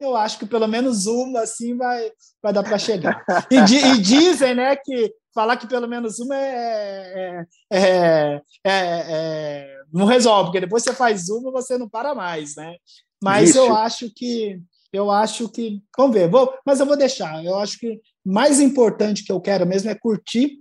[0.00, 2.10] eu acho que pelo menos uma assim vai,
[2.42, 3.24] vai dar para chegar.
[3.50, 10.06] E, e, dizem né, que falar que pelo menos uma é, é, é, é, não
[10.06, 12.76] resolve, porque depois você faz uma você não para mais, né?
[13.22, 13.58] Mas Isso.
[13.58, 14.60] eu acho que
[14.92, 17.44] eu acho que vamos ver, vou, mas eu vou deixar.
[17.44, 20.60] Eu acho que mais importante que eu quero mesmo é curtir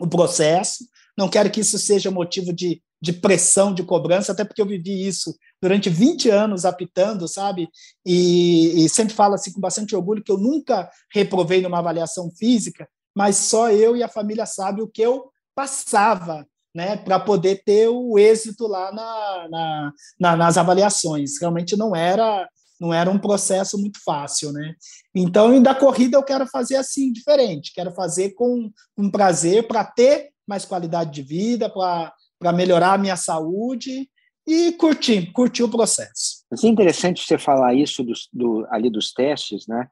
[0.00, 0.84] o processo.
[1.16, 5.06] Não quero que isso seja motivo de, de pressão, de cobrança, até porque eu vivi
[5.06, 7.68] isso durante 20 anos apitando, sabe?
[8.04, 12.88] E, e sempre falo assim com bastante orgulho que eu nunca reprovei numa avaliação física,
[13.14, 17.88] mas só eu e a família sabe o que eu passava né, para poder ter
[17.88, 21.40] o êxito lá na, na, na, nas avaliações.
[21.40, 22.48] Realmente não era
[22.80, 24.72] não era um processo muito fácil, né?
[25.12, 27.72] Então, da corrida eu quero fazer assim, diferente.
[27.74, 32.12] Quero fazer com um prazer para ter mais qualidade de vida, para
[32.52, 34.08] melhorar a minha saúde
[34.46, 36.44] e curtir, curtir o processo.
[36.52, 39.88] É interessante você falar isso do, do, ali dos testes, né?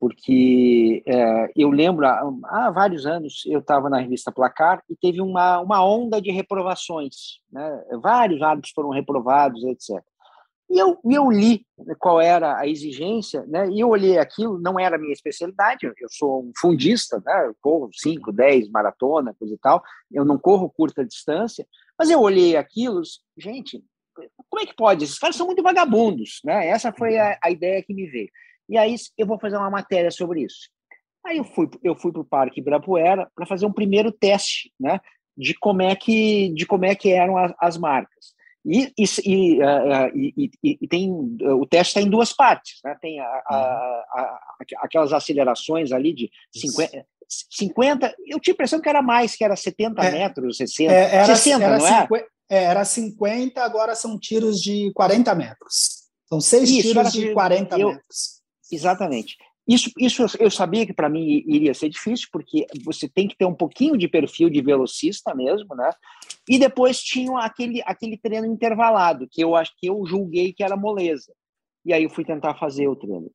[0.00, 5.20] porque é, eu lembro, há, há, vários anos, eu estava na revista Placar e teve
[5.20, 7.38] uma, uma onda de reprovações.
[7.52, 7.84] Né?
[8.02, 10.02] Vários árbitros foram reprovados, etc.
[10.70, 11.66] E eu, eu li
[11.98, 13.68] qual era a exigência, né?
[13.68, 17.48] e eu olhei aquilo, não era a minha especialidade, eu sou um fundista, né?
[17.48, 21.66] eu corro 5, 10 maratona, coisa e tal, eu não corro curta distância,
[22.00, 23.02] mas eu olhei aquilo,
[23.36, 23.84] gente,
[24.48, 25.04] como é que pode?
[25.04, 26.66] Esses caras são muito vagabundos, né?
[26.68, 28.30] Essa foi a, a ideia que me veio.
[28.70, 30.70] E aí eu vou fazer uma matéria sobre isso.
[31.26, 34.98] Aí eu fui, eu fui para o Parque Ibirapuera para fazer um primeiro teste, né,
[35.36, 38.32] de como é que, de como é que eram as, as marcas.
[38.64, 42.96] E, e, uh, e, e, tem o teste está em duas partes, né?
[42.98, 44.40] Tem a, a, a,
[44.78, 47.06] aquelas acelerações ali de 50,
[47.50, 50.92] 50, eu tinha a impressão que era mais, que era 70 é, metros, 60.
[50.92, 52.00] É, era, 60, era não é?
[52.02, 52.64] 50, é?
[52.64, 56.00] Era 50, agora são tiros de 40 metros.
[56.28, 58.40] São seis Isso, tiros de 40 eu, metros.
[58.70, 59.36] Exatamente.
[59.66, 63.44] Isso, isso eu sabia que para mim iria ser difícil, porque você tem que ter
[63.44, 65.90] um pouquinho de perfil de velocista mesmo, né?
[66.48, 70.76] E depois tinha aquele, aquele treino intervalado, que eu acho que eu julguei que era
[70.76, 71.32] moleza.
[71.84, 73.30] E aí eu fui tentar fazer o treino.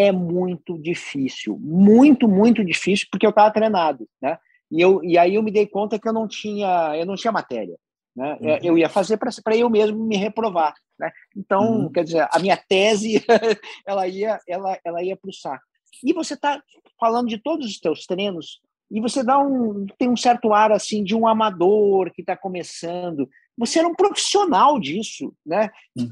[0.00, 4.38] É muito difícil, muito, muito difícil, porque eu estava treinado, né?
[4.70, 7.32] E, eu, e aí eu me dei conta que eu não tinha, eu não tinha
[7.32, 7.76] matéria.
[8.14, 8.38] Né?
[8.40, 8.58] Uhum.
[8.62, 10.74] Eu ia fazer para eu mesmo me reprovar.
[10.98, 11.10] Né?
[11.36, 11.92] Então, uhum.
[11.92, 13.24] quer dizer, a minha tese
[13.86, 15.64] ela ia, ela, ela ia para o saco.
[16.04, 16.62] E você está
[16.98, 18.60] falando de todos os teus treinos
[18.90, 23.28] e você dá um tem um certo ar assim de um amador que está começando.
[23.56, 25.70] Você era um profissional disso, né?
[25.96, 26.10] Uhum.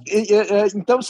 [0.77, 1.01] Então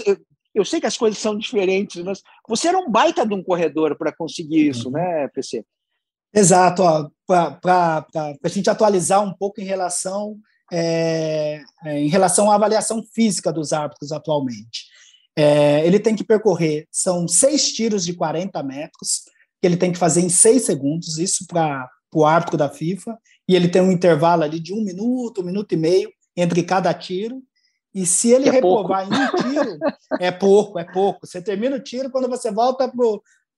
[0.58, 3.96] eu sei que as coisas são diferentes, mas você era um baita de um corredor
[3.96, 4.94] para conseguir isso, uhum.
[4.94, 5.64] né, PC?
[6.34, 6.82] Exato.
[7.26, 8.06] Para
[8.42, 10.38] a gente atualizar um pouco em relação
[10.72, 14.86] é, é, em relação à avaliação física dos árbitros atualmente.
[15.36, 19.22] É, ele tem que percorrer, são seis tiros de 40 metros,
[19.60, 23.16] que ele tem que fazer em seis segundos, isso para o árbitro da FIFA,
[23.48, 26.92] e ele tem um intervalo ali de um minuto, um minuto e meio entre cada
[26.92, 27.42] tiro,
[27.98, 29.14] e se ele é reprovar pouco.
[29.14, 29.78] em um tiro,
[30.20, 31.26] é pouco, é pouco.
[31.26, 32.88] Você termina o tiro, quando você volta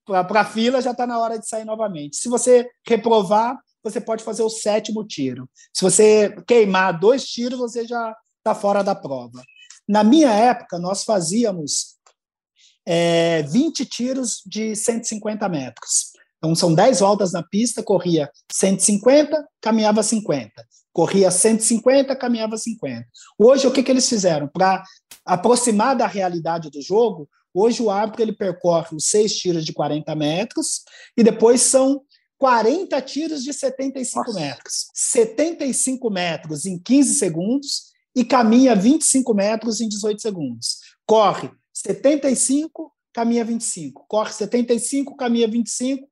[0.06, 2.16] para a fila, já está na hora de sair novamente.
[2.16, 5.46] Se você reprovar, você pode fazer o sétimo tiro.
[5.74, 9.42] Se você queimar dois tiros, você já está fora da prova.
[9.86, 11.96] Na minha época, nós fazíamos
[12.86, 16.12] é, 20 tiros de 150 metros.
[16.38, 20.50] Então, são 10 voltas na pista, corria 150, caminhava 50.
[20.92, 23.06] Corria 150, caminhava 50.
[23.38, 24.48] Hoje, o que, que eles fizeram?
[24.48, 24.82] Para
[25.24, 30.14] aproximar da realidade do jogo, hoje o árbitro ele percorre os seis tiros de 40
[30.14, 30.82] metros
[31.16, 32.02] e depois são
[32.38, 34.40] 40 tiros de 75 Nossa.
[34.40, 34.86] metros.
[34.94, 40.78] 75 metros em 15 segundos e caminha 25 metros em 18 segundos.
[41.06, 44.06] Corre 75, caminha 25.
[44.08, 46.08] Corre 75, caminha 25.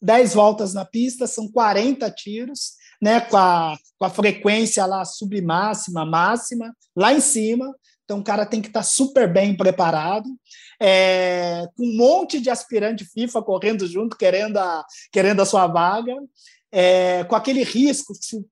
[0.00, 6.06] 10 voltas na pista, são 40 tiros, né, com, a, com a frequência lá submáxima,
[6.06, 10.28] máxima, lá em cima, Então, o cara tem que estar super bem preparado,
[10.80, 16.14] é, com um monte de aspirante FIFA correndo junto, querendo a, querendo a sua vaga,
[16.70, 18.44] é, com aquele risco, se,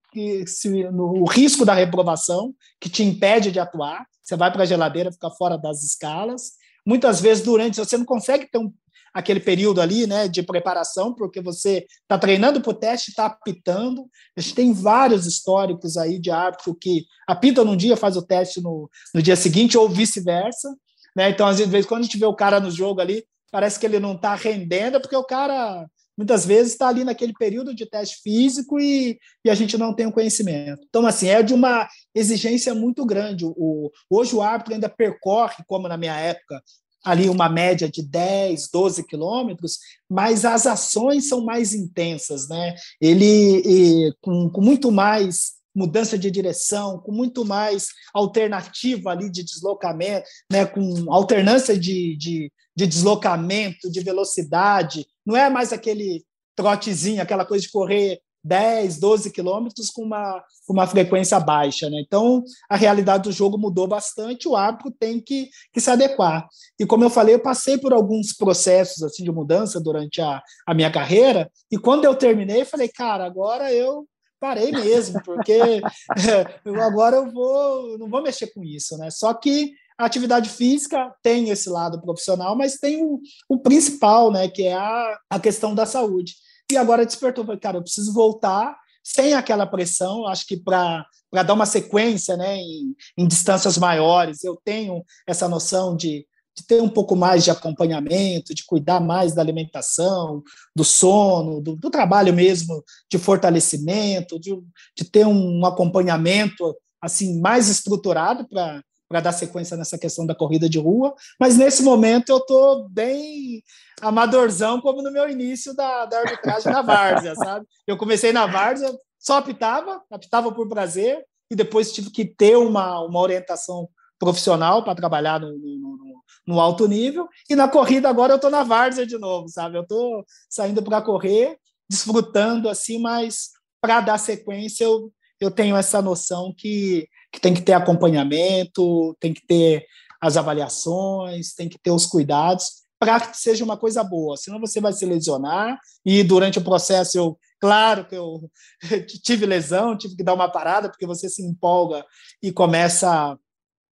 [0.46, 4.04] se, no, o risco da reprovação, que te impede de atuar.
[4.22, 6.52] Você vai para a geladeira, fica fora das escalas.
[6.84, 8.72] Muitas vezes, durante, você não consegue ter um,
[9.12, 14.08] aquele período ali né, de preparação, porque você está treinando para o teste, está apitando.
[14.36, 18.60] A gente tem vários históricos aí de árbitro que apita num dia, faz o teste
[18.60, 20.74] no, no dia seguinte, ou vice-versa.
[21.16, 21.30] Né?
[21.30, 23.98] Então, às vezes, quando a gente vê o cara no jogo ali, parece que ele
[23.98, 28.78] não está rendendo, porque o cara muitas vezes está ali naquele período de teste físico
[28.78, 30.82] e, e, a gente não tem o conhecimento.
[30.86, 33.46] Então, assim, é de uma exigência muito grande.
[33.46, 36.62] O, hoje o árbitro ainda percorre, como na minha época,
[37.04, 42.74] ali uma média de 10, 12 quilômetros, mas as ações são mais intensas, né?
[43.00, 49.44] Ele e, com, com muito mais mudança de direção, com muito mais alternativa ali de
[49.44, 55.06] deslocamento, né, com alternância de, de, de, deslocamento, de velocidade.
[55.24, 56.24] Não é mais aquele
[56.56, 61.88] trotezinho, aquela coisa de correr 10, 12 quilômetros com uma, uma frequência baixa.
[61.90, 62.02] Né?
[62.06, 66.48] Então, a realidade do jogo mudou bastante, o árbitro tem que, que se adequar.
[66.78, 70.74] E como eu falei, eu passei por alguns processos assim de mudança durante a, a
[70.74, 74.06] minha carreira, e quando eu terminei, falei, cara, agora eu
[74.40, 75.82] parei mesmo, porque
[76.82, 78.96] agora eu vou, não vou mexer com isso.
[78.96, 79.10] Né?
[79.10, 84.48] Só que a atividade física tem esse lado profissional, mas tem o, o principal, né,
[84.48, 86.36] que é a, a questão da saúde.
[86.70, 90.26] E agora despertou, falei, cara, eu preciso voltar sem aquela pressão.
[90.26, 95.96] Acho que para dar uma sequência né, em, em, distâncias maiores, eu tenho essa noção
[95.96, 100.42] de, de ter um pouco mais de acompanhamento, de cuidar mais da alimentação,
[100.74, 104.56] do sono, do, do trabalho mesmo de fortalecimento, de,
[104.96, 110.68] de ter um acompanhamento assim mais estruturado para para dar sequência nessa questão da corrida
[110.68, 113.60] de rua, mas nesse momento eu estou bem
[114.00, 117.66] amadorzão, como no meu início da, da arbitragem na Várzea, sabe?
[117.88, 123.00] Eu comecei na Várzea, só apitava, apitava por prazer, e depois tive que ter uma,
[123.00, 128.36] uma orientação profissional para trabalhar no, no, no, alto nível, e na corrida agora eu
[128.36, 129.76] estou na Várzea de novo, sabe?
[129.76, 131.58] Eu estou saindo para correr,
[131.90, 137.62] desfrutando assim, mas para dar sequência eu, eu tenho essa noção que que tem que
[137.62, 139.86] ter acompanhamento, tem que ter
[140.20, 144.36] as avaliações, tem que ter os cuidados para que seja uma coisa boa.
[144.36, 148.50] Senão você vai se lesionar e durante o processo eu, claro que eu
[149.24, 152.04] tive lesão, tive que dar uma parada porque você se empolga
[152.42, 153.38] e começa a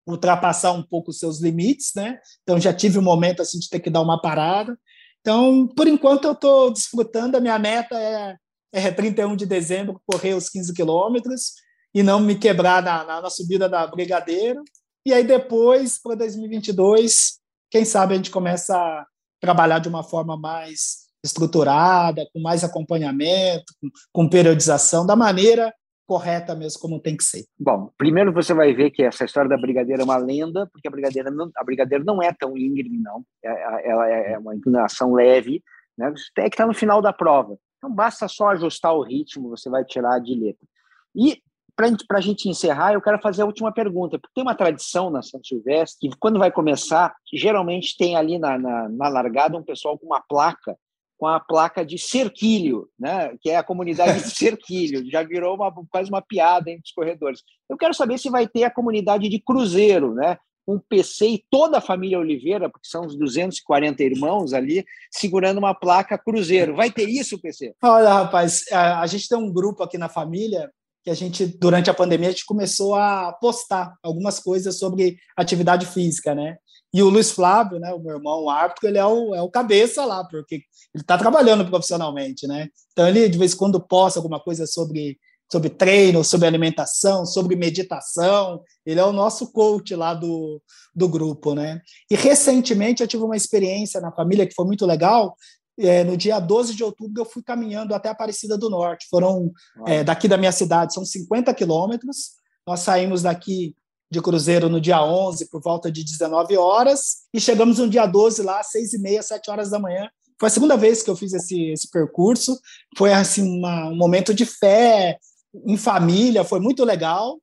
[0.05, 2.19] ultrapassar um pouco os seus limites, né?
[2.43, 4.77] Então já tive um momento assim de ter que dar uma parada.
[5.19, 8.35] Então, por enquanto eu estou desfrutando, a minha meta é
[8.71, 11.53] é 31 de dezembro correr os 15 quilômetros
[11.97, 14.63] e não me quebrar na, na, na subida da Brigadeiro.
[15.03, 17.39] E aí depois, para 2022,
[17.71, 19.03] quem sabe a gente começa a
[19.41, 25.73] trabalhar de uma forma mais estruturada, com mais acompanhamento, com, com periodização, da maneira
[26.05, 27.45] correta mesmo, como tem que ser.
[27.59, 30.91] Bom, primeiro você vai ver que essa história da Brigadeira é uma lenda, porque a
[30.91, 33.25] Brigadeira não, a Brigadeira não é tão íngreme, não.
[33.43, 35.63] É, é, ela é uma inclinação leve,
[35.97, 36.13] né?
[36.37, 37.57] É que está no final da prova.
[37.79, 40.67] Então basta só ajustar o ritmo, você vai tirar de letra.
[41.15, 41.41] E
[41.77, 45.21] para a gente encerrar, eu quero fazer a última pergunta, porque tem uma tradição na
[45.21, 49.97] São Silvestre que, quando vai começar, geralmente tem ali na, na, na largada um pessoal
[49.97, 50.75] com uma placa,
[51.19, 53.35] com a placa de Cerquilho, né?
[53.39, 57.43] que é a comunidade de Cerquilho, já virou uma, quase uma piada entre os corredores.
[57.69, 60.37] Eu quero saber se vai ter a comunidade de Cruzeiro, né?
[60.67, 65.73] um PC e toda a família Oliveira, porque são uns 240 irmãos ali, segurando uma
[65.73, 66.75] placa Cruzeiro.
[66.75, 67.73] Vai ter isso, PC?
[67.81, 70.69] Olha, rapaz, a gente tem um grupo aqui na família
[71.07, 75.85] que a gente, durante a pandemia, a gente começou a postar algumas coisas sobre atividade
[75.85, 76.57] física, né?
[76.93, 79.49] E o Luiz Flávio, né, o meu irmão, o árbitro, ele é o, é o
[79.49, 80.63] cabeça lá, porque ele
[80.97, 82.67] está trabalhando profissionalmente, né?
[82.91, 85.17] Então, ele, de vez em quando, posta alguma coisa sobre,
[85.49, 88.61] sobre treino, sobre alimentação, sobre meditação.
[88.85, 90.61] Ele é o nosso coach lá do,
[90.93, 91.79] do grupo, né?
[92.11, 95.37] E, recentemente, eu tive uma experiência na família que foi muito legal,
[95.79, 99.07] é, no dia 12 de outubro, eu fui caminhando até Aparecida do Norte.
[99.09, 99.51] Foram
[99.85, 102.31] é, daqui da minha cidade, são 50 quilômetros.
[102.65, 103.75] Nós saímos daqui
[104.09, 108.41] de Cruzeiro no dia 11, por volta de 19 horas, e chegamos no dia 12
[108.41, 110.09] lá, às 6 e meia, 7 horas da manhã.
[110.39, 112.59] Foi a segunda vez que eu fiz esse, esse percurso.
[112.97, 115.17] Foi assim uma, um momento de fé
[115.65, 117.39] em família, foi muito legal.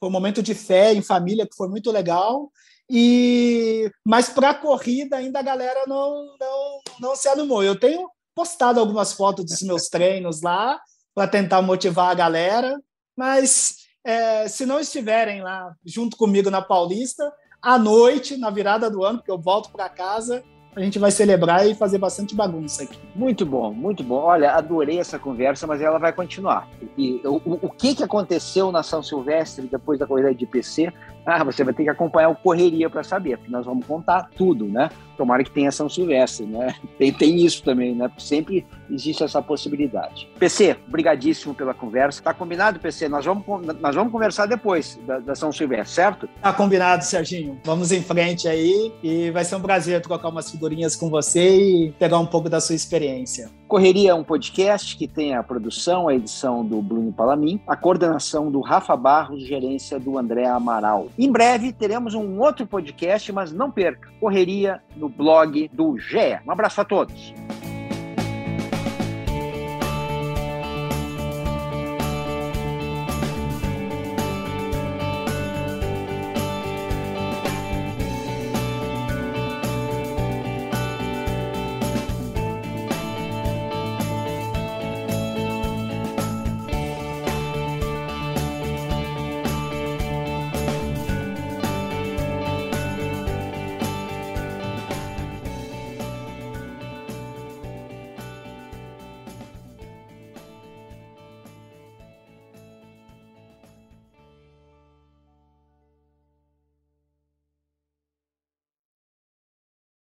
[0.00, 2.50] Foi um momento de fé em família que foi muito legal.
[2.94, 7.64] E mas para a corrida ainda a galera não, não, não se animou.
[7.64, 10.78] Eu tenho postado algumas fotos dos meus treinos lá
[11.14, 12.78] para tentar motivar a galera,
[13.16, 17.32] mas é, se não estiverem lá junto comigo na Paulista,
[17.62, 21.68] à noite, na virada do ano, porque eu volto para casa a gente vai celebrar
[21.68, 22.98] e fazer bastante bagunça aqui.
[23.14, 24.16] Muito bom, muito bom.
[24.16, 26.66] Olha, adorei essa conversa, mas ela vai continuar.
[26.96, 30.90] E o, o que, que aconteceu na São Silvestre depois da corrida de PC?
[31.24, 34.66] Ah, você vai ter que acompanhar o Correria para saber, porque nós vamos contar tudo,
[34.66, 34.90] né?
[35.16, 36.74] Tomara que tenha São Silvestre, né?
[36.98, 38.10] Tem, tem isso também, né?
[38.18, 40.28] Sempre existe essa possibilidade.
[40.38, 42.22] PC, brigadíssimo pela conversa.
[42.22, 43.08] Tá combinado, PC?
[43.08, 43.44] Nós vamos,
[43.80, 46.28] nós vamos conversar depois da, da São Silvestre, certo?
[46.40, 47.60] Tá combinado, Serginho.
[47.64, 51.92] Vamos em frente aí e vai ser um prazer trocar umas figurinhas com você e
[51.92, 53.50] pegar um pouco da sua experiência.
[53.72, 58.50] Correria é um podcast que tem a produção, a edição do Bruno Palamin, a coordenação
[58.50, 61.08] do Rafa Barros, gerência do André Amaral.
[61.18, 64.10] Em breve teremos um outro podcast, mas não perca.
[64.20, 66.38] Correria no blog do GE.
[66.46, 67.32] Um abraço a todos.